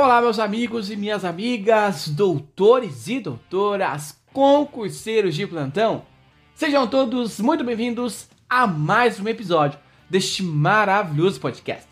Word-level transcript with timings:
Olá, 0.00 0.20
meus 0.20 0.38
amigos 0.38 0.92
e 0.92 0.96
minhas 0.96 1.24
amigas, 1.24 2.06
doutores 2.06 3.08
e 3.08 3.18
doutoras, 3.18 4.16
concurseiros 4.32 5.34
de 5.34 5.44
plantão. 5.44 6.06
Sejam 6.54 6.86
todos 6.86 7.40
muito 7.40 7.64
bem-vindos 7.64 8.28
a 8.48 8.64
mais 8.64 9.18
um 9.18 9.26
episódio 9.26 9.76
deste 10.08 10.40
maravilhoso 10.40 11.40
podcast. 11.40 11.88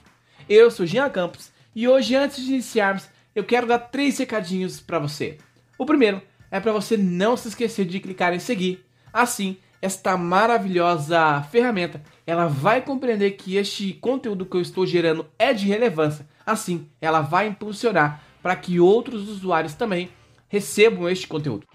Eu 0.49 0.71
sou 0.71 0.87
Jean 0.87 1.11
Campos 1.11 1.51
e 1.75 1.89
hoje, 1.89 2.15
antes 2.15 2.45
de 2.45 2.53
iniciarmos, 2.53 3.09
eu 3.35 3.43
quero 3.43 3.67
dar 3.67 3.81
três 3.81 4.17
recadinhos 4.19 4.79
para 4.79 5.01
você. 5.01 5.39
O 5.77 5.85
primeiro 5.85 6.23
é 6.49 6.61
para 6.61 6.71
você 6.71 6.97
não 6.97 7.37
se 7.37 7.49
esquecer 7.49 7.87
de 7.87 7.99
clicar 7.99 8.33
em 8.33 8.39
seguir. 8.39 8.87
Assim, 9.13 9.57
esta 9.87 10.17
maravilhosa 10.17 11.41
ferramenta, 11.43 12.03
ela 12.27 12.49
vai 12.49 12.83
compreender 12.83 13.33
que 13.33 13.55
este 13.55 13.93
conteúdo 13.93 14.45
que 14.45 14.57
eu 14.57 14.61
estou 14.61 14.85
gerando 14.85 15.27
é 15.39 15.55
de 15.55 15.69
relevância. 15.69 16.27
Assim, 16.45 16.89
ela 17.01 17.21
vai 17.21 17.47
impulsionar 17.47 18.21
para 18.43 18.57
que 18.57 18.81
outros 18.81 19.29
usuários 19.29 19.75
também 19.75 20.11
recebam 20.49 21.09
este 21.09 21.29
conteúdo. 21.29 21.69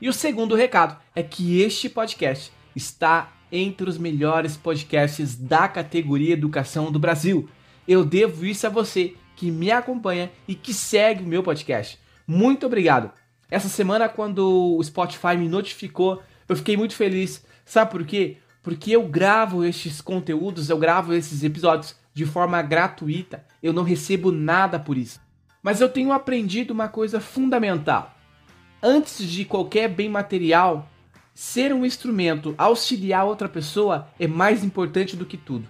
E 0.00 0.08
o 0.08 0.12
segundo 0.12 0.56
recado 0.56 1.00
é 1.14 1.22
que 1.22 1.60
este 1.60 1.88
podcast 1.88 2.52
está 2.74 3.32
entre 3.52 3.88
os 3.88 3.96
melhores 3.96 4.56
podcasts 4.56 5.36
da 5.36 5.68
categoria 5.68 6.32
Educação 6.32 6.90
do 6.90 6.98
Brasil. 6.98 7.48
Eu 7.86 8.04
devo 8.04 8.44
isso 8.44 8.66
a 8.66 8.70
você 8.70 9.14
que 9.36 9.52
me 9.52 9.70
acompanha 9.70 10.32
e 10.48 10.56
que 10.56 10.74
segue 10.74 11.22
o 11.22 11.28
meu 11.28 11.44
podcast. 11.44 11.96
Muito 12.26 12.66
obrigado. 12.66 13.12
Essa 13.48 13.68
semana, 13.68 14.08
quando 14.08 14.76
o 14.76 14.82
Spotify 14.82 15.36
me 15.36 15.48
notificou, 15.48 16.20
eu 16.48 16.56
fiquei 16.56 16.76
muito 16.76 16.94
feliz. 16.94 17.44
Sabe 17.64 17.90
por 17.90 18.04
quê? 18.04 18.38
Porque 18.62 18.92
eu 18.92 19.06
gravo 19.08 19.64
estes 19.64 20.00
conteúdos, 20.00 20.70
eu 20.70 20.78
gravo 20.78 21.12
esses 21.12 21.42
episódios 21.42 21.96
de 22.14 22.24
forma 22.24 22.60
gratuita. 22.62 23.44
Eu 23.62 23.72
não 23.72 23.82
recebo 23.82 24.30
nada 24.30 24.78
por 24.78 24.96
isso. 24.96 25.20
Mas 25.62 25.80
eu 25.80 25.88
tenho 25.88 26.12
aprendido 26.12 26.72
uma 26.72 26.88
coisa 26.88 27.20
fundamental. 27.20 28.14
Antes 28.82 29.24
de 29.24 29.44
qualquer 29.44 29.88
bem 29.88 30.08
material, 30.08 30.88
ser 31.34 31.72
um 31.72 31.86
instrumento, 31.86 32.54
auxiliar 32.58 33.24
outra 33.24 33.48
pessoa 33.48 34.08
é 34.18 34.26
mais 34.26 34.64
importante 34.64 35.16
do 35.16 35.24
que 35.24 35.36
tudo. 35.36 35.68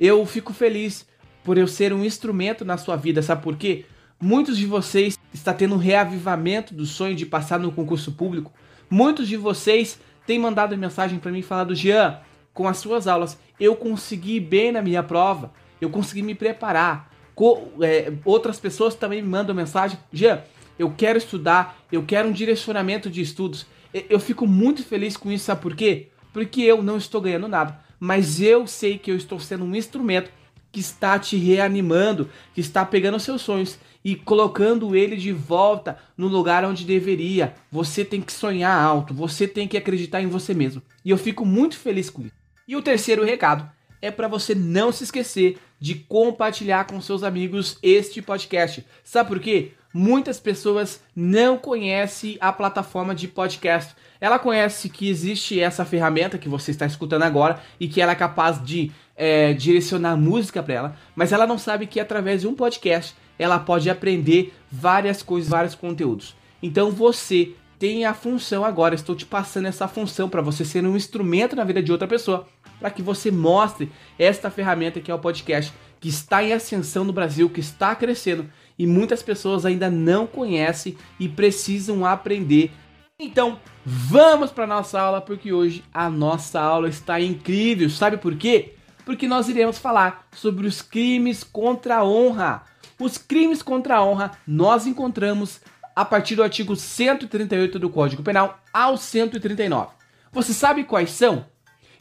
Eu 0.00 0.24
fico 0.26 0.52
feliz 0.52 1.06
por 1.44 1.56
eu 1.56 1.68
ser 1.68 1.92
um 1.92 2.04
instrumento 2.04 2.64
na 2.64 2.76
sua 2.76 2.96
vida, 2.96 3.22
sabe 3.22 3.42
por 3.42 3.56
quê? 3.56 3.84
Muitos 4.20 4.56
de 4.56 4.66
vocês 4.66 5.18
está 5.32 5.52
tendo 5.52 5.74
um 5.74 5.78
reavivamento 5.78 6.74
do 6.74 6.86
sonho 6.86 7.14
de 7.14 7.26
passar 7.26 7.60
no 7.60 7.70
concurso 7.70 8.12
público. 8.12 8.52
Muitos 8.88 9.28
de 9.28 9.36
vocês 9.36 10.00
têm 10.26 10.38
mandado 10.38 10.76
mensagem 10.76 11.18
para 11.18 11.30
mim 11.30 11.42
falando: 11.42 11.74
"Jean, 11.74 12.18
com 12.52 12.66
as 12.66 12.78
suas 12.78 13.06
aulas 13.06 13.38
eu 13.58 13.74
consegui 13.76 14.40
bem 14.40 14.72
na 14.72 14.82
minha 14.82 15.02
prova, 15.02 15.52
eu 15.80 15.90
consegui 15.90 16.22
me 16.22 16.34
preparar". 16.34 17.10
Co 17.34 17.68
é, 17.80 18.12
outras 18.24 18.58
pessoas 18.58 18.94
também 18.94 19.22
me 19.22 19.28
mandam 19.28 19.54
mensagem: 19.54 19.98
"Jean, 20.12 20.40
eu 20.78 20.92
quero 20.96 21.18
estudar, 21.18 21.78
eu 21.90 22.02
quero 22.02 22.28
um 22.28 22.32
direcionamento 22.32 23.08
de 23.08 23.20
estudos". 23.20 23.66
Eu 24.10 24.20
fico 24.20 24.46
muito 24.46 24.82
feliz 24.84 25.16
com 25.16 25.30
isso, 25.30 25.46
sabe 25.46 25.62
por 25.62 25.74
quê? 25.74 26.08
Porque 26.32 26.60
eu 26.60 26.82
não 26.82 26.98
estou 26.98 27.20
ganhando 27.20 27.48
nada, 27.48 27.80
mas 27.98 28.42
eu 28.42 28.66
sei 28.66 28.98
que 28.98 29.10
eu 29.10 29.16
estou 29.16 29.40
sendo 29.40 29.64
um 29.64 29.74
instrumento 29.74 30.30
que 30.76 30.80
está 30.80 31.18
te 31.18 31.38
reanimando, 31.38 32.28
que 32.52 32.60
está 32.60 32.84
pegando 32.84 33.18
seus 33.18 33.40
sonhos 33.40 33.78
e 34.04 34.14
colocando 34.14 34.94
ele 34.94 35.16
de 35.16 35.32
volta 35.32 35.96
no 36.18 36.28
lugar 36.28 36.66
onde 36.66 36.84
deveria. 36.84 37.54
Você 37.72 38.04
tem 38.04 38.20
que 38.20 38.30
sonhar 38.30 38.78
alto, 38.78 39.14
você 39.14 39.48
tem 39.48 39.66
que 39.66 39.78
acreditar 39.78 40.20
em 40.20 40.26
você 40.26 40.52
mesmo. 40.52 40.82
E 41.02 41.08
eu 41.08 41.16
fico 41.16 41.46
muito 41.46 41.78
feliz 41.78 42.10
com 42.10 42.20
isso. 42.20 42.34
E 42.68 42.76
o 42.76 42.82
terceiro 42.82 43.24
recado 43.24 43.66
é 44.02 44.10
para 44.10 44.28
você 44.28 44.54
não 44.54 44.92
se 44.92 45.04
esquecer 45.04 45.56
de 45.80 45.94
compartilhar 45.94 46.86
com 46.86 47.00
seus 47.00 47.22
amigos 47.22 47.78
este 47.82 48.20
podcast. 48.20 48.84
Sabe 49.02 49.30
por 49.30 49.40
quê? 49.40 49.72
Muitas 49.94 50.38
pessoas 50.38 51.00
não 51.14 51.56
conhecem 51.56 52.36
a 52.38 52.52
plataforma 52.52 53.14
de 53.14 53.26
podcast. 53.26 53.94
Ela 54.20 54.38
conhece 54.38 54.90
que 54.90 55.08
existe 55.08 55.58
essa 55.58 55.86
ferramenta 55.86 56.36
que 56.36 56.50
você 56.50 56.70
está 56.70 56.84
escutando 56.84 57.22
agora 57.22 57.62
e 57.80 57.88
que 57.88 58.02
ela 58.02 58.12
é 58.12 58.14
capaz 58.14 58.62
de 58.62 58.92
é, 59.16 59.52
direcionar 59.52 60.16
música 60.16 60.62
para 60.62 60.74
ela, 60.74 60.96
mas 61.14 61.32
ela 61.32 61.46
não 61.46 61.58
sabe 61.58 61.86
que 61.86 61.98
através 61.98 62.42
de 62.42 62.48
um 62.48 62.54
podcast 62.54 63.14
ela 63.38 63.58
pode 63.58 63.88
aprender 63.88 64.52
várias 64.70 65.22
coisas, 65.22 65.50
vários 65.50 65.74
conteúdos. 65.74 66.36
Então 66.62 66.90
você 66.90 67.52
tem 67.78 68.04
a 68.04 68.14
função 68.14 68.64
agora, 68.64 68.94
estou 68.94 69.14
te 69.14 69.26
passando 69.26 69.66
essa 69.66 69.86
função 69.86 70.28
para 70.28 70.40
você 70.40 70.64
ser 70.64 70.84
um 70.84 70.96
instrumento 70.96 71.54
na 71.54 71.64
vida 71.64 71.82
de 71.82 71.92
outra 71.92 72.08
pessoa, 72.08 72.46
para 72.78 72.90
que 72.90 73.02
você 73.02 73.30
mostre 73.30 73.90
esta 74.18 74.50
ferramenta 74.50 75.00
que 75.00 75.10
é 75.10 75.14
o 75.14 75.18
podcast, 75.18 75.72
que 76.00 76.08
está 76.08 76.42
em 76.42 76.52
ascensão 76.52 77.04
no 77.04 77.12
Brasil, 77.12 77.48
que 77.50 77.60
está 77.60 77.94
crescendo 77.94 78.48
e 78.78 78.86
muitas 78.86 79.22
pessoas 79.22 79.64
ainda 79.64 79.90
não 79.90 80.26
conhecem 80.26 80.96
e 81.18 81.28
precisam 81.28 82.04
aprender. 82.04 82.70
Então, 83.18 83.58
vamos 83.84 84.50
para 84.50 84.66
nossa 84.66 85.00
aula 85.00 85.20
porque 85.20 85.52
hoje 85.52 85.82
a 85.92 86.10
nossa 86.10 86.60
aula 86.60 86.88
está 86.88 87.18
incrível. 87.18 87.88
Sabe 87.88 88.18
por 88.18 88.36
quê? 88.36 88.75
Porque 89.06 89.26
nós 89.26 89.48
iremos 89.48 89.78
falar 89.78 90.28
sobre 90.32 90.66
os 90.66 90.82
crimes 90.82 91.42
contra 91.42 91.96
a 91.96 92.04
honra. 92.04 92.64
Os 93.00 93.16
crimes 93.16 93.62
contra 93.62 93.96
a 93.96 94.04
honra 94.04 94.32
nós 94.46 94.86
encontramos 94.86 95.60
a 95.94 96.04
partir 96.04 96.34
do 96.34 96.42
artigo 96.42 96.76
138 96.76 97.78
do 97.78 97.88
Código 97.88 98.22
Penal 98.22 98.60
ao 98.70 98.98
139. 98.98 99.92
Você 100.32 100.52
sabe 100.52 100.84
quais 100.84 101.10
são? 101.10 101.46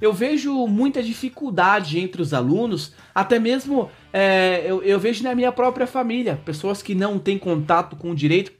eu 0.01 0.11
vejo 0.11 0.67
muita 0.67 1.01
dificuldade 1.01 1.99
entre 1.99 2.21
os 2.21 2.33
alunos, 2.33 2.93
até 3.13 3.39
mesmo 3.39 3.89
é, 4.11 4.63
eu, 4.65 4.83
eu, 4.83 4.99
vejo 4.99 5.23
na 5.23 5.33
minha 5.33 5.51
própria 5.51 5.87
família, 5.87 6.39
pessoas 6.43 6.81
que 6.81 6.93
não 6.93 7.17
têm 7.17 7.37
contato 7.37 7.95
com 7.95 8.11
o 8.11 8.15
direito. 8.15 8.51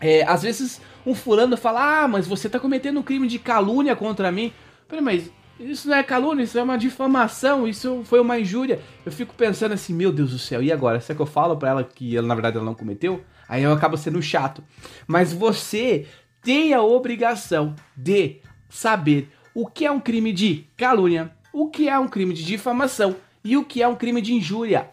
É, 0.00 0.24
às 0.24 0.42
vezes 0.42 0.80
um 1.06 1.14
fulano 1.14 1.56
fala, 1.56 2.02
ah, 2.02 2.08
mas 2.08 2.26
você 2.26 2.48
está 2.48 2.58
cometendo 2.58 2.98
um 2.98 3.02
crime 3.02 3.28
de 3.28 3.38
calúnia 3.38 3.94
contra 3.94 4.32
mim. 4.32 4.52
Falei, 4.88 5.04
mas 5.04 5.30
isso 5.58 5.88
não 5.88 5.96
é 5.96 6.02
calúnia, 6.02 6.42
isso 6.42 6.58
é 6.58 6.62
uma 6.62 6.76
difamação, 6.76 7.66
isso 7.66 8.02
foi 8.04 8.20
uma 8.20 8.38
injúria. 8.38 8.80
Eu 9.06 9.12
fico 9.12 9.34
pensando 9.34 9.72
assim, 9.72 9.94
meu 9.94 10.12
Deus 10.12 10.32
do 10.32 10.38
céu, 10.38 10.62
e 10.62 10.72
agora? 10.72 11.00
Será 11.00 11.14
que 11.16 11.22
eu 11.22 11.26
falo 11.26 11.56
para 11.56 11.70
ela 11.70 11.84
que 11.84 12.16
ela, 12.16 12.26
na 12.26 12.34
verdade 12.34 12.56
ela 12.56 12.64
não 12.66 12.74
cometeu? 12.74 13.24
Aí 13.48 13.62
eu 13.62 13.72
acabo 13.72 13.96
sendo 13.96 14.20
chato. 14.20 14.64
Mas 15.06 15.32
você 15.32 16.06
tem 16.42 16.74
a 16.74 16.82
obrigação 16.82 17.74
de 17.96 18.40
saber 18.68 19.30
o 19.54 19.66
que 19.66 19.86
é 19.86 19.90
um 19.90 20.00
crime 20.00 20.32
de 20.32 20.66
calúnia, 20.76 21.30
o 21.52 21.68
que 21.68 21.88
é 21.88 21.98
um 21.98 22.08
crime 22.08 22.34
de 22.34 22.44
difamação 22.44 23.16
e 23.44 23.56
o 23.56 23.64
que 23.64 23.82
é 23.82 23.88
um 23.88 23.94
crime 23.94 24.20
de 24.20 24.34
injúria. 24.34 24.90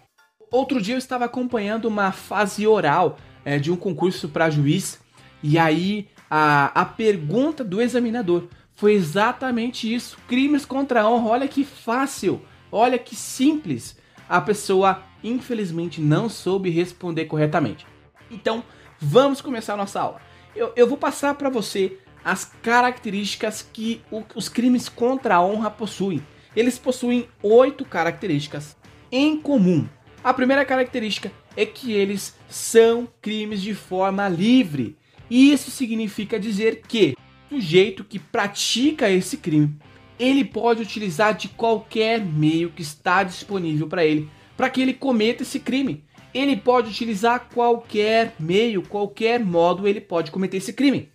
Outro 0.51 0.81
dia 0.81 0.93
eu 0.93 0.99
estava 0.99 1.25
acompanhando 1.25 1.85
uma 1.85 2.11
fase 2.11 2.67
oral 2.67 3.17
é, 3.43 3.57
de 3.57 3.71
um 3.71 3.75
concurso 3.75 4.29
para 4.29 4.49
juiz 4.49 4.99
e 5.41 5.57
aí 5.57 6.07
a, 6.29 6.81
a 6.81 6.85
pergunta 6.85 7.63
do 7.63 7.81
examinador 7.81 8.47
foi 8.81 8.93
exatamente 8.93 9.93
isso: 9.93 10.17
crimes 10.27 10.65
contra 10.65 11.01
a 11.01 11.07
honra. 11.07 11.29
Olha 11.29 11.47
que 11.47 11.63
fácil, 11.63 12.41
olha 12.71 12.97
que 12.97 13.15
simples. 13.15 13.95
A 14.27 14.41
pessoa 14.41 15.03
infelizmente 15.23 16.01
não 16.01 16.27
soube 16.27 16.71
responder 16.71 17.25
corretamente. 17.25 17.85
Então 18.31 18.63
vamos 18.99 19.39
começar 19.39 19.75
a 19.75 19.77
nossa 19.77 20.01
aula. 20.01 20.19
Eu, 20.55 20.73
eu 20.75 20.87
vou 20.87 20.97
passar 20.97 21.35
para 21.35 21.47
você 21.47 21.99
as 22.25 22.43
características 22.43 23.61
que 23.61 24.01
o, 24.09 24.23
os 24.33 24.49
crimes 24.49 24.89
contra 24.89 25.35
a 25.35 25.45
honra 25.45 25.69
possuem. 25.69 26.25
Eles 26.55 26.79
possuem 26.79 27.29
oito 27.43 27.85
características 27.85 28.75
em 29.11 29.39
comum. 29.39 29.87
A 30.23 30.33
primeira 30.33 30.65
característica 30.65 31.31
é 31.55 31.67
que 31.67 31.93
eles 31.93 32.35
são 32.49 33.07
crimes 33.21 33.61
de 33.61 33.75
forma 33.75 34.27
livre. 34.27 34.97
Isso 35.29 35.69
significa 35.69 36.39
dizer 36.39 36.81
que 36.87 37.15
sujeito 37.51 38.05
que 38.05 38.17
pratica 38.17 39.09
esse 39.09 39.35
crime, 39.35 39.75
ele 40.17 40.45
pode 40.45 40.81
utilizar 40.81 41.35
de 41.35 41.49
qualquer 41.49 42.23
meio 42.23 42.69
que 42.71 42.81
está 42.81 43.23
disponível 43.23 43.89
para 43.89 44.05
ele, 44.05 44.29
para 44.55 44.69
que 44.69 44.81
ele 44.81 44.93
cometa 44.93 45.43
esse 45.43 45.59
crime. 45.59 46.05
Ele 46.33 46.55
pode 46.55 46.89
utilizar 46.89 47.49
qualquer 47.53 48.33
meio, 48.39 48.81
qualquer 48.83 49.43
modo 49.43 49.85
ele 49.85 49.99
pode 49.99 50.31
cometer 50.31 50.57
esse 50.57 50.71
crime. 50.71 51.09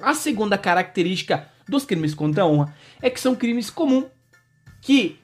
A 0.00 0.14
segunda 0.14 0.56
característica 0.56 1.48
dos 1.68 1.84
crimes 1.84 2.14
contra 2.14 2.44
a 2.44 2.46
honra 2.46 2.72
é 3.02 3.10
que 3.10 3.18
são 3.18 3.34
crimes 3.34 3.68
comuns, 3.68 4.06
que 4.80 5.18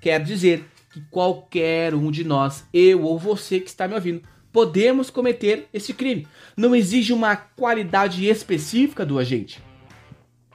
quer 0.00 0.22
dizer 0.22 0.66
que 0.92 1.00
qualquer 1.10 1.94
um 1.94 2.12
de 2.12 2.22
nós, 2.22 2.64
eu 2.72 3.02
ou 3.02 3.18
você 3.18 3.58
que 3.58 3.68
está 3.68 3.88
me 3.88 3.94
ouvindo, 3.94 4.22
podemos 4.52 5.10
cometer 5.10 5.66
esse 5.72 5.92
crime. 5.92 6.28
Não 6.56 6.76
exige 6.76 7.12
uma 7.12 7.34
qualidade 7.34 8.28
específica 8.28 9.04
do 9.04 9.18
agente. 9.18 9.60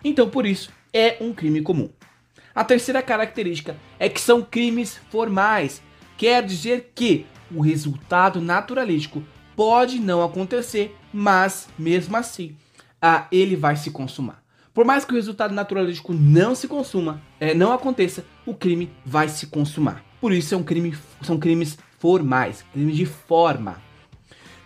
Então, 0.06 0.30
por 0.30 0.46
isso, 0.46 0.70
é 0.94 1.18
um 1.20 1.34
crime 1.34 1.62
comum. 1.62 1.90
A 2.54 2.64
terceira 2.64 3.02
característica 3.02 3.76
é 4.00 4.08
que 4.08 4.22
são 4.22 4.42
crimes 4.44 5.02
formais. 5.10 5.82
Quer 6.16 6.44
dizer 6.46 6.92
que 6.94 7.26
o 7.52 7.60
resultado 7.60 8.40
naturalístico 8.40 9.24
pode 9.56 10.00
não 10.00 10.24
acontecer, 10.24 10.96
mas 11.12 11.68
mesmo 11.78 12.16
assim 12.16 12.56
ah, 13.02 13.28
ele 13.32 13.56
vai 13.56 13.76
se 13.76 13.92
consumar. 13.92 14.44
Por 14.74 14.86
mais 14.86 15.06
que 15.06 15.12
o 15.12 15.16
resultado 15.16 15.54
naturalístico 15.54 16.14
não 16.14 16.54
se 16.54 16.68
consuma, 16.68 17.22
é, 17.40 17.54
não 17.54 17.72
aconteça, 17.72 18.26
o 18.46 18.54
crime 18.54 18.92
vai 19.06 19.28
se 19.28 19.48
consumar. 19.48 20.04
Por 20.22 20.32
isso 20.32 20.54
é 20.54 20.58
um 20.58 20.64
crime, 20.64 20.96
são 21.22 21.38
crimes 21.38 21.78
formais, 21.98 22.64
crimes 22.74 22.96
de 22.96 23.06
forma. 23.06 23.82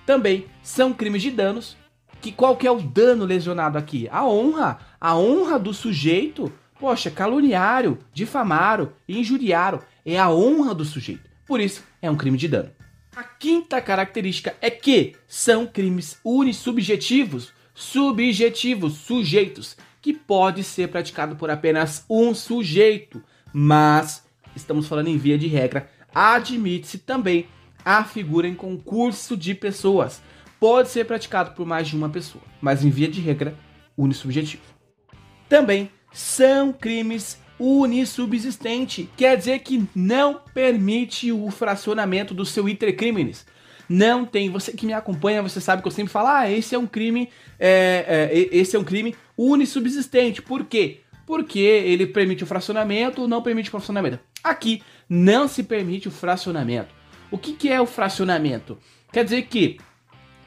também 0.05 0.47
são 0.63 0.93
crimes 0.93 1.21
de 1.21 1.31
danos. 1.31 1.77
Que 2.21 2.31
qual 2.31 2.57
que 2.57 2.67
é 2.67 2.71
o 2.71 2.81
dano 2.81 3.25
lesionado 3.25 3.77
aqui? 3.77 4.07
A 4.11 4.25
honra, 4.25 4.79
a 4.99 5.17
honra 5.17 5.57
do 5.57 5.73
sujeito. 5.73 6.51
Poxa, 6.79 7.11
caluniário, 7.11 7.99
difamaram, 8.13 8.91
injuriaram, 9.07 9.81
é 10.05 10.17
a 10.17 10.29
honra 10.29 10.73
do 10.73 10.85
sujeito. 10.85 11.29
Por 11.45 11.59
isso 11.59 11.83
é 12.01 12.09
um 12.09 12.15
crime 12.15 12.37
de 12.37 12.47
dano. 12.47 12.71
A 13.15 13.23
quinta 13.23 13.81
característica 13.81 14.55
é 14.61 14.69
que 14.69 15.15
são 15.27 15.67
crimes 15.67 16.17
unissubjetivos, 16.23 17.51
subjetivos, 17.73 18.93
sujeitos, 18.93 19.75
que 20.01 20.13
pode 20.13 20.63
ser 20.63 20.87
praticado 20.87 21.35
por 21.35 21.49
apenas 21.49 22.05
um 22.09 22.33
sujeito, 22.33 23.21
mas 23.51 24.23
estamos 24.55 24.87
falando 24.87 25.07
em 25.07 25.17
via 25.17 25.37
de 25.37 25.47
regra, 25.47 25.89
admite-se 26.13 26.99
também 26.99 27.47
a 27.83 28.03
figura 28.03 28.47
em 28.47 28.55
concurso 28.55 29.35
de 29.35 29.53
pessoas. 29.53 30.21
Pode 30.59 30.89
ser 30.89 31.05
praticado 31.05 31.51
por 31.51 31.65
mais 31.65 31.87
de 31.87 31.95
uma 31.95 32.09
pessoa, 32.09 32.43
mas 32.59 32.83
em 32.83 32.89
via 32.89 33.07
de 33.07 33.21
regra, 33.21 33.55
unissubjetivo. 33.97 34.63
Também 35.47 35.89
são 36.11 36.73
crimes 36.73 37.39
unissubsistente, 37.59 39.09
quer 39.17 39.37
dizer 39.37 39.59
que 39.59 39.85
não 39.93 40.41
permite 40.53 41.31
o 41.31 41.49
fracionamento 41.51 42.33
do 42.33 42.45
seu 42.45 42.69
iter 42.69 42.95
criminis. 42.95 43.45
Não 43.87 44.23
tem. 44.23 44.49
Você 44.51 44.71
que 44.71 44.85
me 44.85 44.93
acompanha, 44.93 45.41
você 45.41 45.59
sabe 45.59 45.81
que 45.81 45.87
eu 45.87 45.91
sempre 45.91 46.13
falo, 46.13 46.27
ah, 46.27 46.49
esse 46.49 46.75
é 46.75 46.77
um 46.77 46.85
crime, 46.85 47.29
é, 47.59 48.29
é, 48.31 48.55
esse 48.55 48.75
é 48.75 48.79
um 48.79 48.83
crime 48.83 49.15
unissubsistente. 49.35 50.41
Por 50.41 50.65
quê? 50.65 51.01
Porque 51.25 51.59
ele 51.59 52.05
permite 52.05 52.43
o 52.43 52.47
fracionamento 52.47 53.21
ou 53.21 53.27
não 53.27 53.41
permite 53.41 53.69
o 53.69 53.71
fracionamento. 53.71 54.19
Aqui 54.43 54.83
não 55.09 55.47
se 55.47 55.63
permite 55.63 56.07
o 56.07 56.11
fracionamento. 56.11 56.93
O 57.31 57.37
que, 57.37 57.53
que 57.53 57.69
é 57.69 57.81
o 57.81 57.85
fracionamento? 57.85 58.77
Quer 59.11 59.23
dizer 59.23 59.43
que 59.43 59.79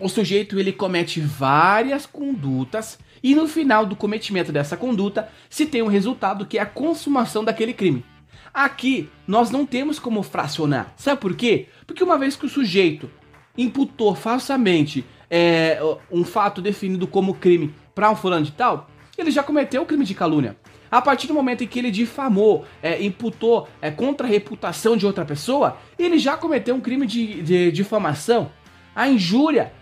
o 0.02 0.08
sujeito 0.08 0.58
ele 0.58 0.72
comete 0.72 1.20
várias 1.20 2.04
condutas 2.04 2.98
e 3.22 3.34
no 3.34 3.46
final 3.46 3.86
do 3.86 3.94
cometimento 3.94 4.50
dessa 4.50 4.76
conduta 4.76 5.28
se 5.48 5.64
tem 5.64 5.80
um 5.80 5.86
resultado 5.86 6.44
que 6.44 6.58
é 6.58 6.62
a 6.62 6.66
consumação 6.66 7.44
daquele 7.44 7.72
crime. 7.72 8.04
Aqui 8.52 9.08
nós 9.26 9.50
não 9.50 9.64
temos 9.64 9.98
como 9.98 10.22
fracionar. 10.22 10.92
Sabe 10.96 11.20
por 11.20 11.34
quê? 11.36 11.68
Porque 11.86 12.02
uma 12.02 12.18
vez 12.18 12.34
que 12.34 12.44
o 12.44 12.48
sujeito 12.48 13.08
imputou 13.56 14.14
falsamente 14.14 15.04
é, 15.30 15.78
um 16.10 16.24
fato 16.24 16.60
definido 16.60 17.06
como 17.06 17.34
crime 17.34 17.72
para 17.94 18.10
um 18.10 18.16
fulano 18.16 18.44
de 18.44 18.52
tal, 18.52 18.90
ele 19.16 19.30
já 19.30 19.42
cometeu 19.42 19.82
o 19.82 19.86
crime 19.86 20.04
de 20.04 20.14
calúnia. 20.14 20.56
A 20.90 21.00
partir 21.00 21.26
do 21.26 21.32
momento 21.32 21.64
em 21.64 21.66
que 21.66 21.78
ele 21.78 21.90
difamou, 21.90 22.66
é, 22.82 23.02
imputou 23.02 23.66
é, 23.80 23.90
contra 23.90 24.26
a 24.26 24.30
reputação 24.30 24.96
de 24.96 25.06
outra 25.06 25.24
pessoa, 25.24 25.78
ele 25.98 26.18
já 26.18 26.36
cometeu 26.36 26.74
um 26.74 26.80
crime 26.80 27.06
de, 27.06 27.40
de 27.40 27.72
difamação. 27.72 28.50
A 28.94 29.08
injúria 29.08 29.72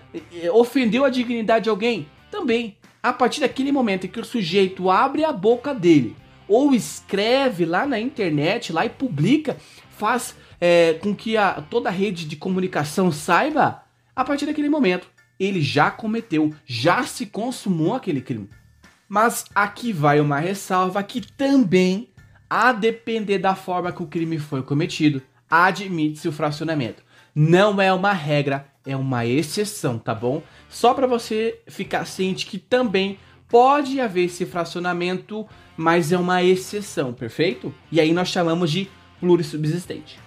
ofendeu 0.53 1.05
a 1.05 1.11
dignidade 1.11 1.65
de 1.65 1.71
alguém, 1.71 2.09
também. 2.31 2.77
A 3.03 3.13
partir 3.13 3.41
daquele 3.41 3.73
momento 3.73 4.07
em 4.07 4.11
que 4.11 4.21
o 4.21 4.25
sujeito 4.25 4.91
abre 4.91 5.25
a 5.25 5.33
boca 5.33 5.75
dele 5.75 6.17
ou 6.47 6.75
escreve 6.75 7.65
lá 7.65 7.87
na 7.87 7.99
internet, 7.99 8.73
lá 8.73 8.85
e 8.85 8.91
publica, 8.91 9.57
faz 9.97 10.35
é, 10.61 10.95
com 10.95 11.15
que 11.15 11.37
a, 11.37 11.63
toda 11.63 11.89
a 11.89 11.93
rede 11.93 12.27
de 12.27 12.37
comunicação 12.37 13.13
saiba, 13.13 13.83
a 14.15 14.25
partir 14.25 14.47
daquele 14.47 14.69
momento 14.69 15.09
ele 15.39 15.63
já 15.63 15.91
cometeu, 15.91 16.53
já 16.67 17.03
se 17.05 17.25
consumou 17.25 17.95
aquele 17.95 18.21
crime. 18.21 18.51
Mas 19.09 19.47
aqui 19.55 19.93
vai 19.93 20.21
uma 20.21 20.39
ressalva 20.39 21.03
que 21.03 21.21
também, 21.21 22.11
a 22.49 22.73
depender 22.73 23.39
da 23.39 23.55
forma 23.55 23.91
que 23.91 24.03
o 24.03 24.07
crime 24.07 24.39
foi 24.39 24.63
cometido, 24.63 25.23
admite-se 25.49 26.29
o 26.29 26.33
fracionamento. 26.33 27.03
Não 27.43 27.81
é 27.81 27.91
uma 27.91 28.13
regra, 28.13 28.67
é 28.85 28.95
uma 28.95 29.25
exceção, 29.25 29.99
tá 29.99 30.15
bom? 30.15 30.43
Só 30.69 30.93
para 30.93 31.07
você 31.07 31.59
ficar 31.67 32.05
ciente 32.05 32.45
que 32.45 32.59
também 32.59 33.19
pode 33.49 33.99
haver 33.99 34.27
esse 34.27 34.45
fracionamento, 34.45 35.49
mas 35.75 36.13
é 36.13 36.19
uma 36.19 36.43
exceção, 36.43 37.15
perfeito? 37.15 37.75
E 37.91 37.99
aí 37.99 38.13
nós 38.13 38.29
chamamos 38.29 38.71
de 38.71 38.91
plurissubsistente. 39.19 40.21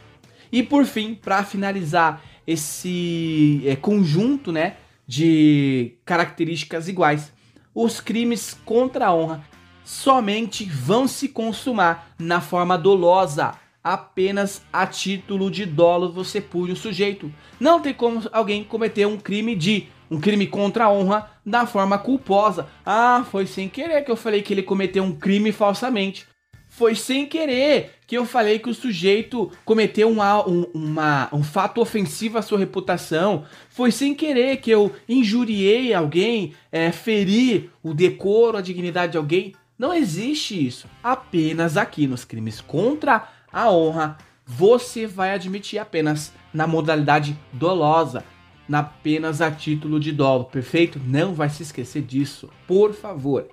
E 0.52 0.64
por 0.64 0.86
fim, 0.86 1.14
para 1.14 1.44
finalizar 1.44 2.20
esse 2.48 3.62
é, 3.64 3.76
conjunto, 3.76 4.52
né, 4.52 4.78
de 5.06 5.94
características 6.04 6.88
iguais, 6.88 7.32
os 7.76 8.02
crimes 8.02 8.58
contra 8.66 9.06
a 9.06 9.14
honra 9.14 9.46
somente 9.86 10.66
vão 10.66 11.08
se 11.08 11.28
consumar 11.30 12.16
na 12.18 12.42
forma 12.42 12.76
dolosa. 12.76 13.54
Apenas 13.84 14.62
a 14.72 14.88
título 14.88 15.52
de 15.52 15.66
dolo 15.66 16.10
você 16.10 16.40
pune 16.40 16.72
o 16.72 16.76
sujeito. 16.76 17.30
Não 17.60 17.82
tem 17.82 17.94
como 17.94 18.22
alguém 18.32 18.64
cometer 18.64 19.06
um 19.06 19.18
crime 19.18 19.56
de 19.56 19.88
um 20.10 20.20
crime 20.20 20.48
contra 20.48 20.86
a 20.86 20.92
honra 20.92 21.30
na 21.44 21.66
forma 21.66 21.98
culposa. 21.98 22.68
Ah, 22.86 23.26
foi 23.30 23.46
sem 23.46 23.68
querer 23.68 24.04
que 24.04 24.12
eu 24.12 24.16
falei 24.16 24.42
que 24.42 24.54
ele 24.54 24.64
cometeu 24.64 25.04
um 25.04 25.14
crime 25.14 25.52
falsamente. 25.52 26.26
Foi 26.70 26.96
sem 26.96 27.26
querer 27.26 27.96
que 28.08 28.18
eu 28.18 28.26
falei 28.26 28.58
que 28.58 28.70
o 28.70 28.74
sujeito 28.74 29.52
cometeu 29.66 30.10
um, 30.10 30.22
um, 30.22 30.66
uma, 30.74 31.30
um 31.32 31.44
fato 31.44 31.82
ofensivo 31.82 32.38
à 32.38 32.42
sua 32.42 32.58
reputação. 32.58 33.44
Foi 33.70 33.92
sem 33.92 34.16
querer 34.16 34.58
que 34.58 34.72
eu 34.72 34.92
injuriei 35.08 35.94
alguém, 35.94 36.54
é, 36.72 36.92
feri 36.92 37.70
o 37.84 37.94
decoro, 37.94 38.58
a 38.58 38.62
dignidade 38.62 39.12
de 39.12 39.18
alguém. 39.18 39.54
Não 39.78 39.94
existe 39.94 40.66
isso. 40.66 40.88
Apenas 41.04 41.78
aqui 41.78 42.08
nos 42.08 42.24
crimes 42.26 42.62
contra 42.62 43.28
a 43.54 43.72
honra, 43.72 44.18
você 44.46 45.06
vai 45.06 45.32
admitir 45.32 45.80
apenas 45.80 46.34
na 46.52 46.66
modalidade 46.66 47.40
dolosa, 47.54 48.26
apenas 48.72 49.42
a 49.42 49.52
título 49.52 50.00
de 50.00 50.12
dolo, 50.12 50.46
perfeito? 50.46 51.00
Não 51.06 51.36
vai 51.36 51.50
se 51.50 51.62
esquecer 51.62 52.02
disso, 52.02 52.50
por 52.68 52.94
favor. 52.94 53.48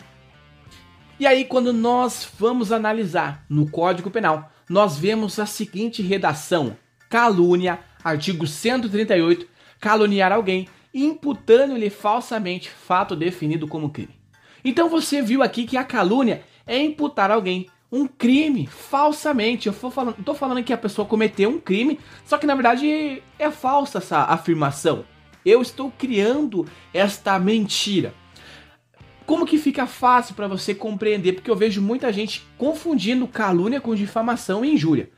E 1.18 1.26
aí, 1.26 1.44
quando 1.44 1.70
nós 1.72 2.26
vamos 2.38 2.72
analisar 2.72 3.44
no 3.46 3.70
Código 3.70 4.10
Penal, 4.10 4.50
nós 4.68 4.96
vemos 4.96 5.38
a 5.38 5.44
seguinte 5.44 6.00
redação: 6.00 6.74
calúnia, 7.10 7.80
artigo 8.02 8.46
138, 8.46 9.46
caluniar 9.78 10.32
alguém, 10.32 10.66
imputando-lhe 10.94 11.90
falsamente 11.90 12.70
fato 12.70 13.14
definido 13.14 13.68
como 13.68 13.90
crime. 13.90 14.18
Então 14.64 14.88
você 14.88 15.20
viu 15.20 15.42
aqui 15.42 15.66
que 15.66 15.76
a 15.76 15.84
calúnia 15.84 16.42
é 16.66 16.78
imputar 16.78 17.30
alguém 17.30 17.66
um 17.92 18.06
crime 18.06 18.66
falsamente. 18.66 19.66
Eu 19.68 19.74
tô 20.24 20.34
falando 20.34 20.62
que 20.62 20.72
a 20.72 20.78
pessoa 20.78 21.06
cometeu 21.06 21.50
um 21.50 21.58
crime, 21.58 21.98
só 22.24 22.38
que 22.38 22.46
na 22.46 22.54
verdade 22.54 23.22
é 23.38 23.50
falsa 23.50 23.98
essa 23.98 24.24
afirmação. 24.24 25.04
Eu 25.44 25.62
estou 25.62 25.90
criando 25.90 26.66
esta 26.92 27.38
mentira. 27.38 28.14
Como 29.26 29.46
que 29.46 29.58
fica 29.58 29.86
fácil 29.86 30.34
para 30.34 30.48
você 30.48 30.74
compreender? 30.74 31.34
Porque 31.34 31.50
eu 31.50 31.56
vejo 31.56 31.80
muita 31.80 32.12
gente 32.12 32.46
confundindo 32.58 33.28
calúnia 33.28 33.80
com 33.80 33.94
difamação 33.94 34.64
e 34.64 34.74
injúria. 34.74 35.10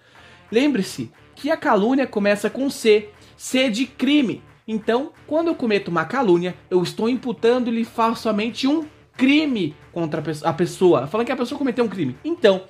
Lembre-se 0.50 1.10
que 1.34 1.50
a 1.50 1.56
calúnia 1.56 2.06
começa 2.06 2.50
com 2.50 2.68
C, 2.68 3.08
C 3.36 3.70
de 3.70 3.86
crime. 3.86 4.42
Então, 4.68 5.12
quando 5.26 5.48
eu 5.48 5.54
cometo 5.54 5.88
uma 5.88 6.04
calúnia, 6.04 6.54
eu 6.70 6.82
estou 6.82 7.08
imputando-lhe 7.08 7.84
falsamente 7.84 8.68
um 8.68 8.86
crime 9.16 9.74
contra 9.92 10.22
a 10.44 10.52
pessoa, 10.52 11.06
falando 11.06 11.26
que 11.26 11.32
a 11.32 11.36
pessoa 11.36 11.58
cometeu 11.58 11.84
um 11.84 11.88
crime. 11.88 12.16
Então, 12.24 12.64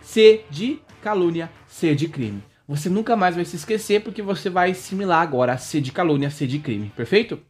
C 0.00 0.44
de 0.50 0.80
calúnia, 1.02 1.50
C 1.66 1.94
de 1.94 2.08
crime. 2.08 2.42
Você 2.68 2.88
nunca 2.88 3.14
mais 3.14 3.36
vai 3.36 3.44
se 3.44 3.56
esquecer 3.56 4.02
porque 4.02 4.20
você 4.20 4.50
vai 4.50 4.72
assimilar 4.72 5.22
agora 5.22 5.52
a 5.52 5.58
C 5.58 5.80
de 5.80 5.92
calúnia, 5.92 6.30
C 6.30 6.46
de 6.46 6.58
crime, 6.58 6.92
perfeito? 6.96 7.40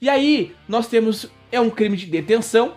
E 0.00 0.08
aí, 0.08 0.54
nós 0.68 0.86
temos 0.86 1.30
é 1.52 1.60
um 1.60 1.70
crime 1.70 1.96
de 1.96 2.06
detenção 2.06 2.74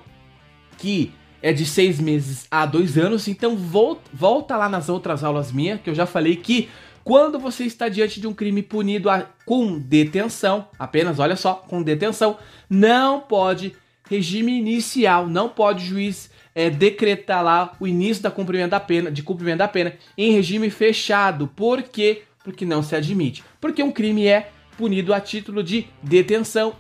que 0.78 1.14
é 1.42 1.52
de 1.52 1.66
seis 1.66 2.00
meses 2.00 2.48
a 2.50 2.66
dois 2.66 2.98
anos. 2.98 3.28
Então 3.28 3.56
volta, 3.56 4.10
volta 4.14 4.56
lá 4.56 4.70
nas 4.70 4.90
outras 4.90 5.24
aulas 5.24 5.52
minhas, 5.52 5.82
que 5.82 5.90
eu 5.90 5.96
já 5.96 6.06
falei 6.06 6.38
que 6.38 6.70
quando 7.04 7.38
você 7.38 7.66
está 7.66 7.90
diante 7.90 8.22
de 8.22 8.28
um 8.28 8.34
crime 8.34 8.64
punido 8.64 9.10
a, 9.10 9.28
com 9.46 9.78
detenção, 9.78 10.68
apenas, 10.80 11.20
olha 11.20 11.36
só, 11.36 11.56
com 11.56 11.84
detenção, 11.84 12.38
não 12.70 13.20
pode 13.20 13.76
regime 14.10 14.58
inicial, 14.58 15.28
não 15.28 15.50
pode 15.50 15.86
juiz 15.86 16.30
é, 16.54 16.70
decretar 16.70 17.44
lá 17.44 17.74
o 17.80 17.88
início 17.88 18.24
da 18.24 18.32
cumprimento 18.32 18.72
da 18.72 18.80
pena, 18.80 19.12
de 19.12 19.24
cumprimento 19.24 19.60
da 19.60 19.68
pena 19.68 19.94
em 20.18 20.32
regime 20.32 20.70
fechado. 20.70 21.48
Por 21.48 21.82
quê? 21.84 22.24
Porque 22.44 22.66
não 22.66 22.84
se 22.84 22.96
admite. 22.96 23.44
Porque 23.60 23.82
um 23.82 23.92
crime 23.92 24.28
é 24.28 24.52
punido 24.78 25.14
a 25.14 25.22
título 25.22 25.64
de 25.64 25.88
detenção 26.02 26.76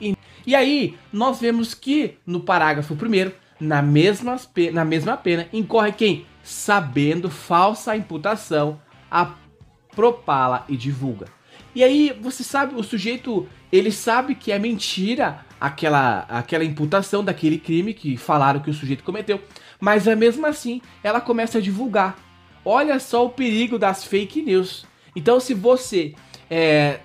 e 0.45 0.55
aí, 0.55 0.97
nós 1.11 1.39
vemos 1.39 1.73
que 1.73 2.17
no 2.25 2.41
parágrafo 2.41 2.95
primeiro, 2.97 3.33
na 3.59 3.81
mesma, 3.81 4.35
na 4.73 4.83
mesma 4.83 5.15
pena, 5.15 5.47
incorre 5.53 5.93
quem? 5.93 6.25
Sabendo 6.43 7.29
falsa 7.29 7.95
imputação, 7.95 8.81
propala 9.95 10.65
e 10.67 10.75
divulga. 10.75 11.27
E 11.75 11.83
aí, 11.83 12.15
você 12.21 12.43
sabe, 12.43 12.75
o 12.75 12.83
sujeito, 12.83 13.47
ele 13.71 13.91
sabe 13.91 14.35
que 14.35 14.51
é 14.51 14.59
mentira 14.59 15.43
aquela, 15.59 16.19
aquela 16.29 16.63
imputação 16.63 17.23
daquele 17.23 17.57
crime 17.57 17.93
que 17.93 18.15
falaram 18.17 18.59
que 18.59 18.69
o 18.69 18.73
sujeito 18.73 19.03
cometeu, 19.03 19.41
mas 19.79 20.07
é 20.07 20.15
mesmo 20.15 20.45
assim, 20.45 20.81
ela 21.03 21.19
começa 21.19 21.57
a 21.57 21.61
divulgar. 21.61 22.17
Olha 22.63 22.99
só 22.99 23.25
o 23.25 23.29
perigo 23.29 23.79
das 23.79 24.03
fake 24.03 24.41
news. 24.41 24.85
Então, 25.15 25.39
se 25.39 25.53
você 25.53 26.13
é, 26.49 26.99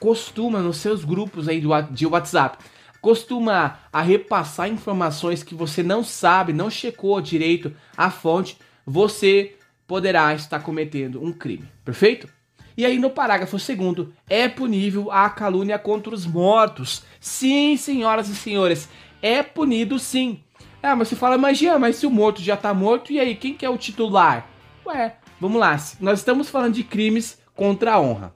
costuma 0.00 0.60
nos 0.60 0.78
seus 0.78 1.04
grupos 1.04 1.48
aí 1.48 1.62
de 1.90 2.06
WhatsApp, 2.06 2.58
costuma 3.00 3.78
a 3.92 4.02
repassar 4.02 4.68
informações 4.68 5.42
que 5.42 5.54
você 5.54 5.82
não 5.82 6.02
sabe, 6.02 6.52
não 6.52 6.70
checou 6.70 7.20
direito 7.20 7.72
a 7.96 8.10
fonte, 8.10 8.58
você 8.84 9.56
poderá 9.86 10.34
estar 10.34 10.60
cometendo 10.60 11.22
um 11.22 11.32
crime, 11.32 11.68
perfeito? 11.84 12.28
E 12.76 12.84
aí 12.84 12.98
no 12.98 13.10
parágrafo 13.10 13.58
segundo, 13.58 14.12
é 14.28 14.48
punível 14.48 15.10
a 15.10 15.30
calúnia 15.30 15.78
contra 15.78 16.14
os 16.14 16.26
mortos. 16.26 17.02
Sim, 17.18 17.76
senhoras 17.76 18.28
e 18.28 18.36
senhores, 18.36 18.88
é 19.22 19.42
punido 19.42 19.98
sim. 19.98 20.40
Ah, 20.82 20.94
mas 20.94 21.08
você 21.08 21.16
fala, 21.16 21.38
mas 21.38 21.60
mas 21.80 21.96
se 21.96 22.06
o 22.06 22.10
morto 22.10 22.40
já 22.42 22.56
tá 22.56 22.72
morto, 22.72 23.12
e 23.12 23.18
aí, 23.18 23.34
quem 23.34 23.54
que 23.54 23.64
é 23.64 23.70
o 23.70 23.78
titular? 23.78 24.46
Ué, 24.84 25.16
vamos 25.40 25.58
lá, 25.58 25.76
nós 26.00 26.20
estamos 26.20 26.48
falando 26.48 26.74
de 26.74 26.84
crimes 26.84 27.40
contra 27.54 27.94
a 27.94 28.00
honra. 28.00 28.34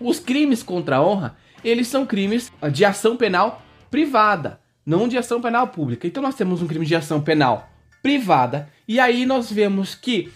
Os 0.00 0.18
crimes 0.18 0.62
contra 0.62 0.96
a 0.96 1.02
honra, 1.02 1.36
eles 1.62 1.88
são 1.88 2.06
crimes 2.06 2.52
de 2.72 2.84
ação 2.84 3.16
penal 3.16 3.62
privada, 3.90 4.60
não 4.86 5.08
de 5.08 5.18
ação 5.18 5.40
penal 5.40 5.68
pública. 5.68 6.06
Então 6.06 6.22
nós 6.22 6.34
temos 6.34 6.62
um 6.62 6.66
crime 6.66 6.86
de 6.86 6.94
ação 6.94 7.20
penal 7.20 7.68
privada, 8.02 8.68
e 8.86 9.00
aí 9.00 9.26
nós 9.26 9.50
vemos 9.50 9.94
que 9.94 10.32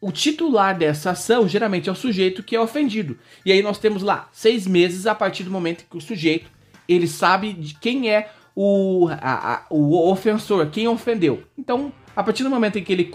o 0.00 0.10
titular 0.10 0.76
dessa 0.76 1.10
ação 1.10 1.46
geralmente 1.46 1.88
é 1.88 1.92
o 1.92 1.96
sujeito 1.96 2.42
que 2.42 2.56
é 2.56 2.60
ofendido. 2.60 3.18
E 3.44 3.52
aí 3.52 3.62
nós 3.62 3.78
temos 3.78 4.02
lá 4.02 4.28
seis 4.32 4.66
meses 4.66 5.06
a 5.06 5.14
partir 5.14 5.44
do 5.44 5.50
momento 5.50 5.84
que 5.88 5.96
o 5.96 6.00
sujeito 6.00 6.50
ele 6.88 7.06
sabe 7.06 7.52
de 7.52 7.74
quem 7.74 8.10
é 8.10 8.30
o, 8.56 9.08
a, 9.20 9.54
a, 9.54 9.66
o 9.70 10.10
ofensor, 10.10 10.66
quem 10.70 10.88
ofendeu. 10.88 11.42
Então, 11.56 11.92
a 12.16 12.22
partir 12.22 12.42
do 12.42 12.50
momento 12.50 12.78
em 12.78 12.82
que 12.82 12.92
ele 12.92 13.12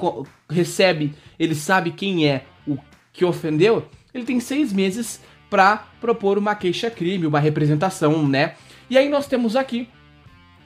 recebe, 0.50 1.14
ele 1.38 1.56
sabe 1.56 1.92
quem 1.92 2.28
é 2.28 2.46
o 2.68 2.78
que 3.12 3.26
ofendeu, 3.26 3.88
ele 4.14 4.24
tem 4.24 4.40
seis 4.40 4.72
meses 4.72 5.20
para 5.50 5.88
propor 6.00 6.38
uma 6.38 6.56
queixa-crime, 6.56 7.28
uma 7.28 7.40
representação, 7.40 8.28
né? 8.28 8.56
E 8.90 8.98
aí 8.98 9.10
nós 9.10 9.28
temos 9.28 9.56
aqui 9.56 9.90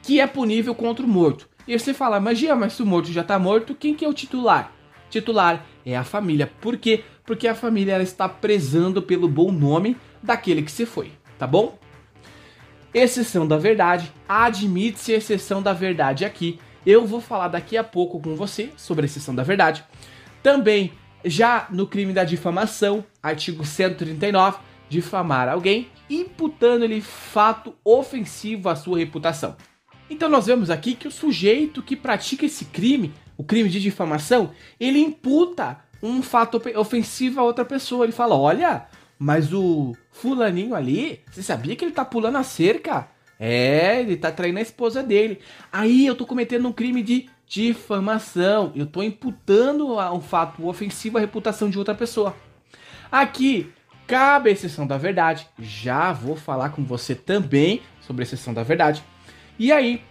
que 0.03 0.19
é 0.19 0.27
punível 0.27 0.75
contra 0.75 1.05
o 1.05 1.09
morto. 1.09 1.49
E 1.67 1.77
você 1.77 1.93
fala, 1.93 2.19
magia, 2.19 2.55
mas 2.55 2.73
se 2.73 2.83
o 2.83 2.85
morto 2.85 3.11
já 3.11 3.21
está 3.21 3.39
morto, 3.39 3.75
quem 3.75 3.95
que 3.95 4.05
é 4.05 4.07
o 4.07 4.13
titular? 4.13 4.71
titular 5.09 5.65
é 5.91 5.97
a 5.97 6.03
família. 6.03 6.51
Por 6.59 6.77
quê? 6.77 7.03
Porque 7.25 7.47
a 7.47 7.55
família 7.55 7.93
ela 7.93 8.03
está 8.03 8.27
prezando 8.27 9.01
pelo 9.01 9.27
bom 9.27 9.51
nome 9.51 9.97
daquele 10.21 10.61
que 10.61 10.71
se 10.71 10.85
foi, 10.85 11.11
tá 11.37 11.45
bom? 11.45 11.77
Exceção 12.93 13.47
da 13.47 13.57
verdade, 13.57 14.11
admite-se 14.27 15.11
exceção 15.11 15.61
da 15.61 15.73
verdade 15.73 16.25
aqui. 16.25 16.59
Eu 16.85 17.05
vou 17.05 17.21
falar 17.21 17.47
daqui 17.49 17.77
a 17.77 17.83
pouco 17.83 18.19
com 18.19 18.35
você 18.35 18.71
sobre 18.75 19.05
exceção 19.05 19.35
da 19.35 19.43
verdade. 19.43 19.83
Também, 20.41 20.91
já 21.23 21.67
no 21.69 21.85
crime 21.85 22.13
da 22.13 22.23
difamação, 22.23 23.05
artigo 23.21 23.63
139, 23.63 24.57
difamar 24.89 25.47
alguém, 25.47 25.87
imputando-lhe 26.09 27.01
fato 27.01 27.75
ofensivo 27.83 28.69
à 28.69 28.75
sua 28.75 28.97
reputação. 28.97 29.55
Então 30.09 30.27
nós 30.27 30.47
vemos 30.47 30.71
aqui 30.71 30.95
que 30.95 31.07
o 31.07 31.11
sujeito 31.11 31.83
que 31.83 31.95
pratica 31.95 32.45
esse 32.45 32.65
crime 32.65 33.13
o 33.39 33.43
crime 33.45 33.69
de 33.69 33.79
difamação, 33.79 34.51
ele 34.77 34.99
imputa 34.99 35.79
um 36.03 36.21
fato 36.21 36.61
ofensivo 36.75 37.39
a 37.39 37.43
outra 37.43 37.63
pessoa. 37.63 38.03
Ele 38.03 38.11
fala: 38.11 38.35
olha, 38.35 38.85
mas 39.17 39.53
o 39.53 39.95
fulaninho 40.11 40.75
ali, 40.75 41.21
você 41.31 41.41
sabia 41.41 41.73
que 41.73 41.85
ele 41.85 41.93
tá 41.93 42.03
pulando 42.03 42.37
a 42.37 42.43
cerca? 42.43 43.07
É, 43.39 44.01
ele 44.01 44.17
tá 44.17 44.29
traindo 44.29 44.59
a 44.59 44.61
esposa 44.61 45.01
dele. 45.01 45.39
Aí 45.71 46.05
eu 46.05 46.15
tô 46.15 46.25
cometendo 46.25 46.67
um 46.67 46.73
crime 46.73 47.01
de 47.01 47.29
difamação. 47.47 48.73
Eu 48.75 48.85
tô 48.85 49.01
imputando 49.01 49.97
um 49.97 50.19
fato 50.19 50.67
ofensivo 50.67 51.17
à 51.17 51.21
reputação 51.21 51.69
de 51.69 51.79
outra 51.79 51.95
pessoa. 51.95 52.35
Aqui 53.09 53.71
cabe 54.05 54.49
a 54.49 54.51
exceção 54.51 54.85
da 54.85 54.97
verdade. 54.97 55.47
Já 55.57 56.11
vou 56.11 56.35
falar 56.35 56.71
com 56.71 56.83
você 56.83 57.15
também 57.15 57.81
sobre 58.01 58.23
a 58.23 58.25
exceção 58.25 58.53
da 58.53 58.63
verdade. 58.63 59.01
E 59.57 59.71
aí, 59.71 60.01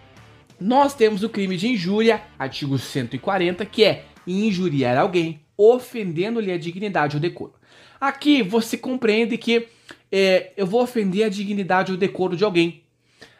nós 0.59 0.93
temos 0.93 1.23
o 1.23 1.29
crime 1.29 1.55
de 1.55 1.69
injúria, 1.69 2.21
artigo 2.37 2.77
140, 2.77 3.65
que 3.65 3.83
é 3.83 4.05
injuriar 4.27 4.97
alguém, 4.97 5.41
ofendendo-lhe 5.57 6.51
a 6.51 6.57
dignidade 6.57 7.15
ou 7.15 7.21
decoro. 7.21 7.53
Aqui 7.99 8.43
você 8.43 8.77
compreende 8.77 9.37
que 9.37 9.67
é, 10.11 10.51
eu 10.57 10.65
vou 10.65 10.81
ofender 10.81 11.25
a 11.25 11.29
dignidade 11.29 11.91
ou 11.91 11.97
decoro 11.97 12.35
de 12.35 12.43
alguém. 12.43 12.83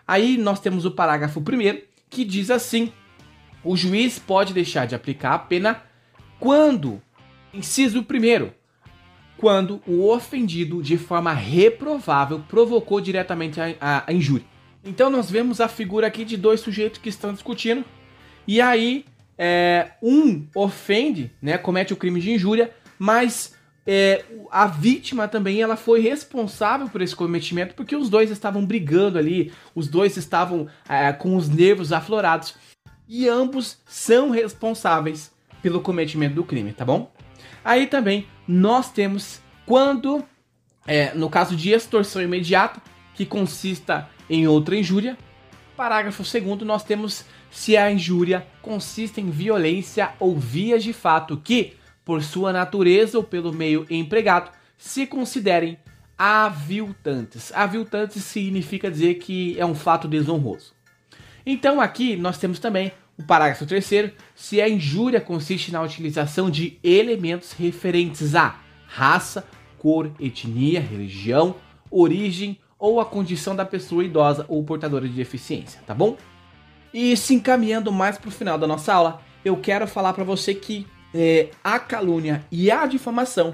Aí 0.07 0.38
nós 0.38 0.59
temos 0.59 0.85
o 0.85 0.91
parágrafo 0.91 1.41
primeiro 1.41 1.81
que 2.09 2.25
diz 2.25 2.49
assim: 2.49 2.91
o 3.63 3.75
juiz 3.75 4.17
pode 4.17 4.53
deixar 4.53 4.85
de 4.85 4.95
aplicar 4.95 5.33
a 5.33 5.39
pena 5.39 5.83
quando, 6.39 7.01
inciso 7.53 8.03
primeiro, 8.03 8.53
quando 9.38 9.81
o 9.85 10.09
ofendido 10.09 10.81
de 10.81 10.97
forma 10.97 11.33
reprovável 11.33 12.43
provocou 12.47 12.99
diretamente 12.99 13.59
a, 13.59 13.75
a, 13.79 14.03
a 14.07 14.13
injúria. 14.13 14.45
Então 14.89 15.08
nós 15.08 15.29
vemos 15.29 15.62
a 15.62 15.67
figura 15.67 16.08
aqui 16.08 16.25
de 16.25 16.36
dois 16.36 16.62
sujeitos 16.62 17.00
que 17.00 17.10
estão 17.10 17.31
discutindo. 17.31 17.86
E 18.48 18.60
aí, 18.60 19.05
é, 19.38 19.91
um 20.01 20.48
ofende, 20.55 21.31
né, 21.39 21.60
comete 21.60 21.93
o 21.93 21.96
crime 21.96 22.19
de 22.19 22.31
injúria, 22.31 22.72
mas 22.98 23.55
é, 23.86 24.25
a 24.50 24.65
vítima 24.65 25.27
também 25.27 25.62
ela 25.62 25.75
foi 25.75 26.01
responsável 26.01 26.89
por 26.89 27.03
esse 27.03 27.15
cometimento 27.15 27.75
porque 27.75 27.96
os 27.96 28.10
dois 28.10 28.31
estavam 28.31 28.65
brigando 28.65 29.19
ali, 29.19 29.53
os 29.75 29.88
dois 29.88 30.17
estavam 30.17 30.67
é, 30.89 31.13
com 31.13 31.36
os 31.36 31.48
nervos 31.48 31.93
aflorados 31.93 32.55
e 33.08 33.29
ambos 33.29 33.77
são 33.86 34.31
responsáveis 34.31 35.31
pelo 35.62 35.81
cometimento 35.81 36.34
do 36.34 36.43
crime, 36.43 36.74
tá 36.74 36.84
bom? 36.84 37.12
Aí 37.63 37.86
também 37.86 38.27
nós 38.48 38.91
temos 38.91 39.39
quando, 39.67 40.25
é, 40.88 41.13
no 41.13 41.29
caso 41.29 41.55
de 41.55 41.69
extorsão 41.69 42.24
imediata, 42.24 42.81
que 43.13 43.24
consista 43.24 44.10
em 44.29 44.48
outra 44.48 44.75
injúria. 44.75 45.17
Parágrafo 45.75 46.24
2 46.24 46.62
nós 46.62 46.83
temos 46.83 47.25
se 47.50 47.77
a 47.77 47.91
injúria 47.91 48.45
consiste 48.62 49.21
em 49.21 49.29
violência 49.29 50.12
ou 50.19 50.38
vias 50.38 50.83
de 50.83 50.93
fato 50.93 51.38
que, 51.38 51.74
por 52.03 52.21
sua 52.21 52.51
natureza 52.51 53.17
ou 53.17 53.24
pelo 53.24 53.53
meio 53.53 53.86
empregado, 53.89 54.51
se 54.77 55.07
considerem 55.07 55.77
aviltantes. 56.17 57.51
Aviltantes 57.53 58.24
significa 58.24 58.91
dizer 58.91 59.15
que 59.15 59.57
é 59.57 59.65
um 59.65 59.74
fato 59.74 60.07
desonroso. 60.07 60.74
Então 61.45 61.79
aqui 61.79 62.17
nós 62.17 62.38
temos 62.38 62.59
também 62.59 62.91
o 63.17 63.24
parágrafo 63.24 63.65
3 63.65 64.13
se 64.36 64.62
a 64.62 64.69
injúria 64.69 65.19
consiste 65.19 65.71
na 65.71 65.81
utilização 65.81 66.50
de 66.50 66.77
elementos 66.83 67.53
referentes 67.53 68.36
a 68.36 68.59
raça, 68.86 69.45
cor, 69.77 70.12
etnia, 70.19 70.79
religião, 70.79 71.55
origem 71.89 72.59
ou 72.79 73.00
a 73.00 73.05
condição 73.05 73.55
da 73.55 73.65
pessoa 73.65 74.03
idosa 74.03 74.45
ou 74.48 74.63
portadora 74.63 75.07
de 75.07 75.13
deficiência, 75.13 75.81
tá 75.86 75.93
bom? 75.93 76.17
E 76.93 77.15
se 77.17 77.36
encaminhando 77.36 77.91
mais 77.91 78.17
para 78.17 78.29
o 78.29 78.31
final 78.31 78.57
da 78.57 78.65
nossa 78.65 78.93
aula, 78.93 79.21
eu 79.43 79.57
quero 79.57 79.86
falar 79.86 80.13
para 80.13 80.24
você 80.24 80.55
que 80.55 80.88
é, 81.13 81.50
a 81.63 81.77
calúnia 81.77 82.45
e 82.51 82.71
a 82.71 82.86
difamação 82.86 83.53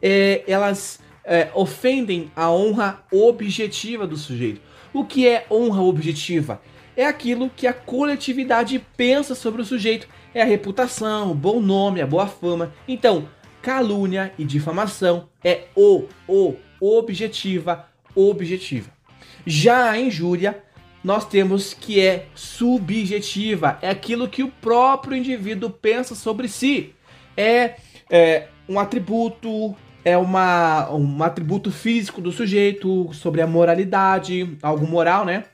é, 0.00 0.42
elas 0.46 1.00
é, 1.24 1.50
ofendem 1.54 2.30
a 2.34 2.50
honra 2.50 3.02
objetiva 3.12 4.06
do 4.06 4.16
sujeito. 4.16 4.60
O 4.92 5.04
que 5.04 5.26
é 5.26 5.46
honra 5.50 5.82
objetiva? 5.82 6.60
É 6.96 7.06
aquilo 7.06 7.50
que 7.50 7.66
a 7.66 7.72
coletividade 7.72 8.84
pensa 8.96 9.34
sobre 9.34 9.62
o 9.62 9.64
sujeito, 9.64 10.08
é 10.34 10.42
a 10.42 10.46
reputação, 10.46 11.30
o 11.30 11.34
bom 11.34 11.60
nome, 11.60 12.00
a 12.00 12.06
boa 12.06 12.26
fama. 12.26 12.72
Então, 12.86 13.28
calúnia 13.62 14.32
e 14.38 14.44
difamação 14.44 15.28
é 15.44 15.64
o, 15.76 16.04
o 16.26 16.56
objetiva, 16.80 17.86
objetiva. 18.14 18.90
Já 19.46 19.90
a 19.90 19.98
injúria, 19.98 20.62
nós 21.02 21.26
temos 21.26 21.72
que 21.72 22.00
é 22.00 22.26
subjetiva, 22.34 23.78
é 23.80 23.88
aquilo 23.88 24.28
que 24.28 24.42
o 24.42 24.50
próprio 24.50 25.16
indivíduo 25.16 25.70
pensa 25.70 26.14
sobre 26.14 26.48
si. 26.48 26.94
É, 27.36 27.76
é 28.10 28.48
um 28.68 28.78
atributo, 28.78 29.74
é 30.04 30.16
uma, 30.16 30.90
um 30.92 31.22
atributo 31.22 31.70
físico 31.70 32.20
do 32.20 32.30
sujeito, 32.30 33.12
sobre 33.14 33.40
a 33.40 33.46
moralidade, 33.46 34.56
algo 34.62 34.86
moral, 34.86 35.24
né? 35.24 35.44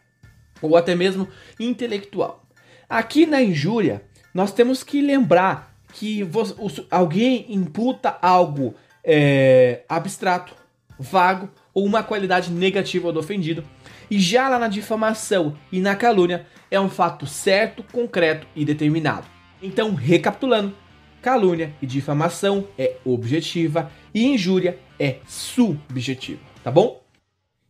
Ou 0.61 0.77
até 0.77 0.95
mesmo 0.95 1.29
intelectual. 1.61 2.43
Aqui 2.89 3.27
na 3.27 3.43
injúria, 3.43 4.03
nós 4.33 4.53
temos 4.53 4.83
que 4.83 5.01
lembrar 5.01 5.75
que 5.93 6.23
você, 6.23 6.85
alguém 6.91 7.47
imputa 7.49 8.17
algo 8.21 8.75
é, 9.03 9.83
abstrato, 9.89 10.55
vago 10.99 11.49
ou 11.77 11.85
uma 11.85 12.03
qualidade 12.03 12.51
negativa 12.51 13.13
do 13.13 13.21
ofendido. 13.21 13.63
E 14.11 14.19
já 14.19 14.49
lá 14.49 14.59
na 14.59 14.67
difamação 14.67 15.55
e 15.71 15.79
na 15.79 15.95
calúnia 15.95 16.47
é 16.71 16.81
um 16.81 16.89
fato 16.89 17.27
certo, 17.27 17.85
concreto 17.93 18.47
e 18.57 18.65
determinado. 18.65 19.27
Então, 19.63 19.95
recapitulando, 19.95 20.75
calúnia 21.21 21.75
e 21.83 21.87
difamação 21.87 22.67
é 22.79 22.97
objetiva 23.05 23.91
e 24.15 24.25
injúria 24.25 24.79
é 24.99 25.17
subjetiva, 25.27 26.41
tá 26.65 26.71
bom? 26.71 27.05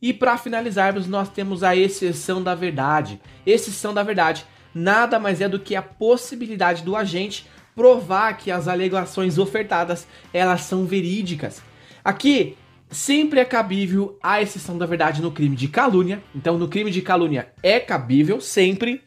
E 0.01 0.13
para 0.13 0.39
finalizarmos, 0.39 1.09
nós 1.09 1.29
temos 1.29 1.65
a 1.65 1.75
exceção 1.75 2.41
da 2.41 2.55
verdade. 2.55 3.21
Exceção 3.45 3.93
da 3.93 4.05
verdade 4.05 4.47
nada 4.73 5.19
mais 5.19 5.41
é 5.41 5.49
do 5.49 5.59
que 5.59 5.75
a 5.75 5.83
possibilidade 5.83 6.85
do 6.85 6.95
agente 6.95 7.49
provar 7.75 8.37
que 8.37 8.53
as 8.53 8.69
alegações 8.69 9.37
ofertadas 9.37 10.07
elas 10.33 10.61
são 10.61 10.85
verídicas. 10.85 11.61
Aqui 12.05 12.57
sempre 12.91 13.41
é 13.41 13.45
cabível 13.45 14.19
a 14.23 14.41
exceção 14.41 14.79
da 14.79 14.87
verdade 14.87 15.23
no 15.23 15.33
crime 15.33 15.57
de 15.57 15.69
calúnia. 15.69 16.23
Então, 16.35 16.59
no 16.59 16.69
crime 16.69 16.91
de 16.91 17.03
calúnia 17.03 17.49
é 17.63 17.81
cabível 17.81 18.41
sempre. 18.41 19.03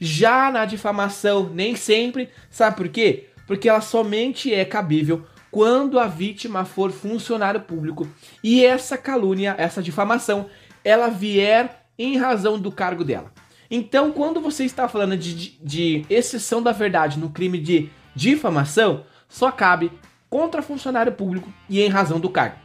Já 0.00 0.50
na 0.50 0.64
difamação, 0.64 1.48
nem 1.52 1.76
sempre. 1.76 2.28
Sabe 2.50 2.76
por 2.76 2.88
quê? 2.88 3.28
Porque 3.46 3.68
ela 3.68 3.80
somente 3.80 4.52
é 4.52 4.64
cabível 4.64 5.24
quando 5.52 6.00
a 6.00 6.06
vítima 6.06 6.64
for 6.64 6.90
funcionário 6.90 7.60
público 7.60 8.08
e 8.42 8.64
essa 8.64 8.96
calúnia, 8.96 9.54
essa 9.58 9.82
difamação, 9.82 10.46
ela 10.82 11.08
vier 11.08 11.84
em 11.98 12.16
razão 12.16 12.58
do 12.58 12.72
cargo 12.72 13.04
dela. 13.04 13.30
Então, 13.70 14.12
quando 14.12 14.40
você 14.40 14.64
está 14.64 14.88
falando 14.88 15.16
de, 15.16 15.58
de, 15.62 16.06
exceção 16.08 16.62
da 16.62 16.72
verdade 16.72 17.18
no 17.18 17.30
crime 17.30 17.58
de 17.58 17.90
difamação, 18.14 19.04
só 19.28 19.50
cabe 19.50 19.92
contra 20.28 20.62
funcionário 20.62 21.12
público 21.12 21.52
e 21.68 21.80
em 21.80 21.88
razão 21.88 22.18
do 22.18 22.30
cargo. 22.30 22.56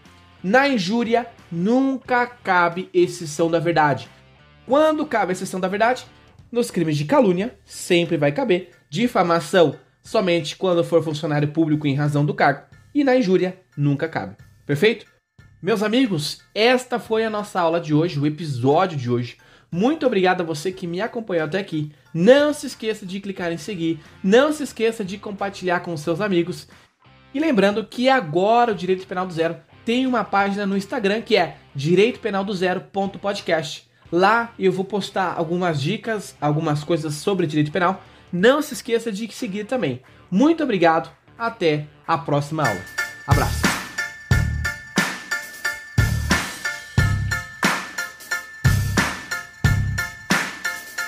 Na 0.48 0.66
injúria, 0.66 1.28
nunca 1.52 2.26
cabe 2.26 2.90
exceção 2.94 3.52
da 3.52 3.60
verdade. 3.60 4.08
Quando 4.66 5.06
cabe 5.06 5.34
exceção 5.34 5.60
da 5.60 5.68
verdade? 5.68 6.08
Nos 6.50 6.72
crimes 6.72 6.96
de 6.96 7.04
calúnia, 7.04 7.60
sempre 7.66 8.16
vai 8.16 8.32
caber. 8.32 8.72
Difamação, 8.90 9.76
somente 10.02 10.56
quando 10.56 10.86
for 10.86 11.04
funcionário 11.04 11.50
público 11.50 11.86
em 11.86 11.96
razão 11.96 12.26
do 12.26 12.34
cargo. 12.34 12.62
E 12.96 13.04
na 13.04 13.18
injúria, 13.18 13.60
nunca 13.76 14.08
cabe. 14.08 14.38
Perfeito? 14.66 15.06
Meus 15.62 15.84
amigos, 15.84 16.42
esta 16.56 16.98
foi 16.98 17.26
a 17.26 17.30
nossa 17.30 17.60
aula 17.60 17.82
de 17.82 17.94
hoje, 17.94 18.18
o 18.18 18.26
episódio 18.26 18.98
de 18.98 19.12
hoje. 19.12 19.36
Muito 19.70 20.08
obrigado 20.08 20.40
a 20.40 20.46
você 20.46 20.72
que 20.72 20.88
me 20.88 21.02
acompanhou 21.02 21.44
até 21.44 21.60
aqui. 21.60 21.92
Não 22.14 22.54
se 22.54 22.68
esqueça 22.68 23.06
de 23.06 23.20
clicar 23.20 23.52
em 23.52 23.58
seguir, 23.58 24.00
não 24.24 24.54
se 24.54 24.64
esqueça 24.64 25.04
de 25.04 25.18
compartilhar 25.18 25.82
com 25.82 25.98
seus 25.98 26.22
amigos. 26.22 26.70
E 27.34 27.40
lembrando 27.42 27.86
que 27.86 28.08
agora 28.08 28.72
o 28.72 28.76
Direito 28.76 29.06
Penal 29.06 29.28
do 29.28 29.34
Zero 29.34 29.58
tem 29.88 30.06
uma 30.06 30.24
página 30.26 30.66
no 30.66 30.76
Instagram 30.76 31.22
que 31.22 31.38
é 31.38 31.56
direitopenaldozero.podcast. 31.74 33.88
Lá 34.12 34.52
eu 34.60 34.70
vou 34.70 34.84
postar 34.84 35.36
algumas 35.38 35.82
dicas, 35.82 36.36
algumas 36.42 36.84
coisas 36.84 37.14
sobre 37.14 37.48
direito 37.48 37.72
penal. 37.72 38.04
Não 38.30 38.62
se 38.62 38.74
esqueça 38.74 39.14
de 39.14 39.32
seguir 39.32 39.64
também. 39.64 40.02
Muito 40.30 40.62
obrigado, 40.62 41.10
até 41.40 41.88
a 42.06 42.18
próxima 42.18 42.68
aula. 42.68 42.82
Abraço. 43.26 43.67